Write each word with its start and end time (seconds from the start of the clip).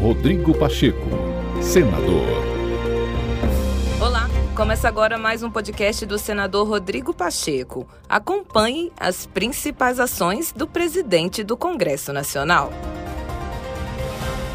Rodrigo 0.00 0.56
Pacheco, 0.56 1.08
senador. 1.60 2.24
Olá, 4.00 4.30
começa 4.54 4.86
agora 4.86 5.18
mais 5.18 5.42
um 5.42 5.50
podcast 5.50 6.06
do 6.06 6.16
senador 6.16 6.68
Rodrigo 6.68 7.12
Pacheco. 7.12 7.84
Acompanhe 8.08 8.92
as 8.96 9.26
principais 9.26 9.98
ações 9.98 10.52
do 10.52 10.68
presidente 10.68 11.42
do 11.42 11.56
Congresso 11.56 12.12
Nacional. 12.12 12.72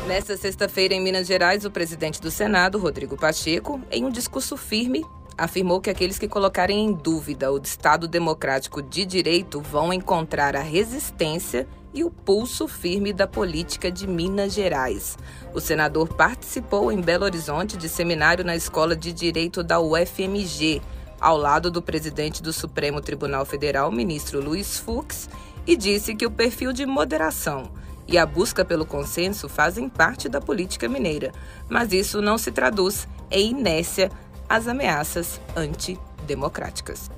Nesta 0.08 0.38
sexta-feira, 0.38 0.94
em 0.94 1.02
Minas 1.02 1.28
Gerais, 1.28 1.66
o 1.66 1.72
presidente 1.72 2.22
do 2.22 2.32
Senado, 2.32 2.80
Rodrigo 2.80 3.18
Pacheco, 3.18 3.82
em 3.92 4.06
um 4.06 4.10
discurso 4.10 4.56
firme, 4.56 5.06
afirmou 5.38 5.82
que 5.82 5.90
aqueles 5.90 6.18
que 6.18 6.28
colocarem 6.30 6.86
em 6.86 6.94
dúvida 6.94 7.52
o 7.52 7.58
Estado 7.62 8.08
Democrático 8.08 8.82
de 8.82 9.06
Direito 9.06 9.60
vão 9.60 9.92
encontrar 9.92 10.56
a 10.56 10.62
resistência 10.62 11.68
e 11.94 12.04
o 12.04 12.10
pulso 12.10 12.68
firme 12.68 13.14
da 13.14 13.28
política 13.28 13.92
de 13.92 14.08
Minas 14.08 14.54
Gerais. 14.54 15.18
O 15.54 15.60
senador 15.60 16.08
participou 16.10 16.92
em 16.92 17.00
Belo 17.00 17.26
Horizonte 17.26 17.78
de 17.78 17.88
seminário 17.88 18.44
na 18.44 18.56
Escola 18.56 18.96
de 18.96 19.14
Direito 19.14 19.64
da 19.64 19.80
UFMG, 19.80 20.82
ao 21.22 21.38
lado 21.38 21.70
do 21.70 21.82
presidente 21.82 22.42
do 22.42 22.52
Supremo 22.52 23.00
Tribunal 23.00 23.46
Federal, 23.46 23.92
ministro 23.92 24.42
Luiz 24.44 24.78
Fux, 24.78 25.30
e 25.66 25.76
disse 25.76 26.16
que 26.16 26.26
o 26.26 26.32
perfil 26.32 26.74
de 26.74 26.86
moderação 26.86 27.72
e 28.08 28.18
a 28.18 28.26
busca 28.26 28.66
pelo 28.66 28.86
consenso 28.86 29.48
fazem 29.48 29.88
parte 29.88 30.28
da 30.28 30.42
política 30.42 30.90
mineira, 30.90 31.32
mas 31.70 31.94
isso 31.94 32.22
não 32.22 32.38
se 32.38 32.52
traduz 32.52 33.08
em 33.32 33.52
inércia 33.52 34.12
às 34.50 34.68
ameaças 34.68 35.40
antidemocráticas. 35.56 37.10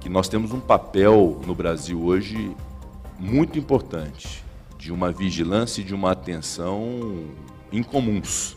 Que 0.00 0.08
nós 0.08 0.28
temos 0.28 0.52
um 0.52 0.60
papel 0.60 1.40
no 1.46 1.54
Brasil 1.54 2.02
hoje 2.04 2.54
muito 3.18 3.58
importante, 3.58 4.44
de 4.78 4.92
uma 4.92 5.10
vigilância 5.10 5.80
e 5.80 5.84
de 5.84 5.94
uma 5.94 6.12
atenção 6.12 7.26
incomuns. 7.72 8.56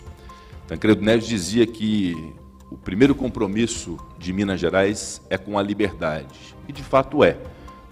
Tancredo 0.68 1.02
Neves 1.02 1.28
dizia 1.28 1.66
que 1.66 2.34
o 2.70 2.78
primeiro 2.78 3.16
compromisso 3.16 3.98
de 4.20 4.31
Minas 4.31 4.59
Gerais 4.59 5.22
é 5.30 5.38
com 5.38 5.58
a 5.58 5.64
liberdade, 5.64 6.56
e 6.68 6.72
de 6.72 6.84
fato 6.84 7.23
é. 7.23 7.38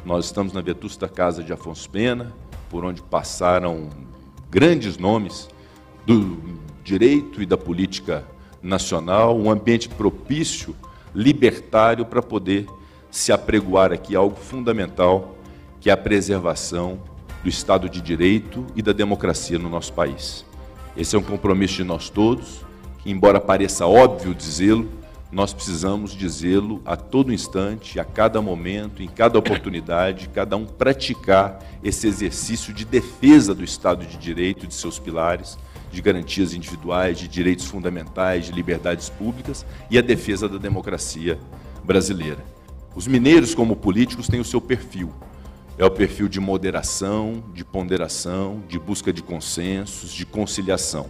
Nós 0.05 0.25
estamos 0.25 0.53
na 0.53 0.61
vetusta 0.61 1.09
casa 1.09 1.43
de 1.43 1.51
Afonso 1.51 1.89
Pena, 1.89 2.33
por 2.69 2.85
onde 2.85 3.01
passaram 3.01 3.89
grandes 4.49 4.97
nomes 4.97 5.49
do 6.05 6.59
direito 6.83 7.41
e 7.41 7.45
da 7.45 7.57
política 7.57 8.25
nacional, 8.61 9.37
um 9.37 9.49
ambiente 9.49 9.89
propício, 9.89 10.75
libertário, 11.13 12.05
para 12.05 12.21
poder 12.21 12.67
se 13.09 13.31
apregoar 13.31 13.91
aqui 13.91 14.15
algo 14.15 14.35
fundamental 14.35 15.35
que 15.79 15.89
é 15.89 15.93
a 15.93 15.97
preservação 15.97 16.99
do 17.43 17.49
Estado 17.49 17.89
de 17.89 18.01
Direito 18.01 18.65
e 18.75 18.81
da 18.81 18.91
democracia 18.91 19.57
no 19.57 19.69
nosso 19.69 19.93
país. 19.93 20.45
Esse 20.95 21.15
é 21.15 21.19
um 21.19 21.23
compromisso 21.23 21.75
de 21.75 21.83
nós 21.83 22.09
todos, 22.09 22.65
que, 23.01 23.09
embora 23.09 23.39
pareça 23.39 23.85
óbvio 23.85 24.35
dizê-lo, 24.35 24.89
nós 25.31 25.53
precisamos 25.53 26.11
dizê-lo 26.11 26.81
a 26.83 26.95
todo 26.95 27.31
instante, 27.31 27.99
a 27.99 28.03
cada 28.03 28.41
momento, 28.41 29.03
em 29.03 29.07
cada 29.07 29.37
oportunidade, 29.37 30.27
cada 30.29 30.57
um 30.57 30.65
praticar 30.65 31.59
esse 31.83 32.07
exercício 32.07 32.73
de 32.73 32.83
defesa 32.83 33.53
do 33.53 33.63
Estado 33.63 34.05
de 34.05 34.17
Direito 34.17 34.65
de 34.65 34.73
seus 34.73 34.97
pilares, 34.97 35.57
de 35.91 36.01
garantias 36.01 36.53
individuais, 36.53 37.19
de 37.19 37.27
direitos 37.27 37.65
fundamentais, 37.65 38.45
de 38.45 38.51
liberdades 38.51 39.09
públicas 39.09 39.65
e 39.89 39.97
a 39.97 40.01
defesa 40.01 40.49
da 40.49 40.57
democracia 40.57 41.39
brasileira. 41.83 42.43
Os 42.95 43.07
mineiros, 43.07 43.53
como 43.53 43.75
políticos, 43.75 44.27
têm 44.27 44.39
o 44.39 44.45
seu 44.45 44.59
perfil. 44.59 45.13
É 45.79 45.85
o 45.85 45.89
perfil 45.89 46.27
de 46.27 46.41
moderação, 46.41 47.41
de 47.53 47.63
ponderação, 47.63 48.61
de 48.67 48.77
busca 48.77 49.13
de 49.13 49.23
consensos, 49.23 50.11
de 50.11 50.25
conciliação. 50.25 51.09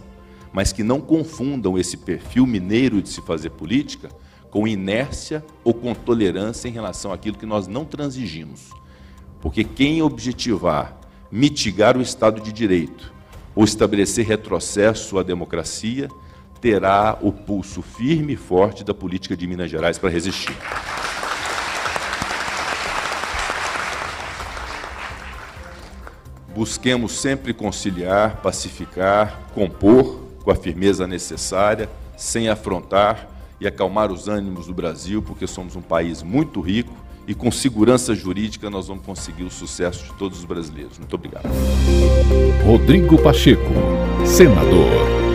Mas 0.52 0.72
que 0.72 0.84
não 0.84 1.00
confundam 1.00 1.76
esse 1.76 1.96
perfil 1.96 2.46
mineiro 2.46 3.02
de 3.02 3.08
se 3.08 3.20
fazer 3.20 3.50
política 3.50 4.08
com 4.48 4.68
inércia 4.68 5.44
ou 5.64 5.74
com 5.74 5.92
tolerância 5.92 6.68
em 6.68 6.70
relação 6.70 7.12
àquilo 7.12 7.36
que 7.36 7.44
nós 7.44 7.66
não 7.66 7.84
transigimos. 7.84 8.70
Porque 9.40 9.64
quem 9.64 10.02
objetivar 10.02 10.96
mitigar 11.32 11.96
o 11.96 12.00
Estado 12.00 12.40
de 12.40 12.52
Direito 12.52 13.12
ou 13.56 13.64
estabelecer 13.64 14.24
retrocesso 14.24 15.18
à 15.18 15.24
democracia 15.24 16.08
terá 16.60 17.18
o 17.20 17.32
pulso 17.32 17.82
firme 17.82 18.34
e 18.34 18.36
forte 18.36 18.84
da 18.84 18.94
política 18.94 19.36
de 19.36 19.48
Minas 19.48 19.68
Gerais 19.68 19.98
para 19.98 20.10
resistir. 20.10 20.54
Busquemos 26.60 27.12
sempre 27.12 27.54
conciliar, 27.54 28.42
pacificar, 28.42 29.48
compor 29.54 30.20
com 30.44 30.50
a 30.50 30.54
firmeza 30.54 31.06
necessária, 31.06 31.88
sem 32.18 32.50
afrontar 32.50 33.30
e 33.58 33.66
acalmar 33.66 34.12
os 34.12 34.28
ânimos 34.28 34.66
do 34.66 34.74
Brasil, 34.74 35.22
porque 35.22 35.46
somos 35.46 35.74
um 35.74 35.80
país 35.80 36.22
muito 36.22 36.60
rico 36.60 36.92
e 37.26 37.32
com 37.32 37.50
segurança 37.50 38.14
jurídica 38.14 38.68
nós 38.68 38.88
vamos 38.88 39.06
conseguir 39.06 39.44
o 39.44 39.50
sucesso 39.50 40.04
de 40.04 40.12
todos 40.18 40.40
os 40.40 40.44
brasileiros. 40.44 40.98
Muito 40.98 41.14
obrigado. 41.14 41.48
Rodrigo 42.62 43.16
Pacheco, 43.22 43.72
senador. 44.26 45.29